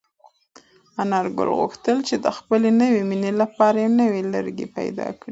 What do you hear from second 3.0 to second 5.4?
مېنې لپاره یو نوی لرګی پیدا کړي.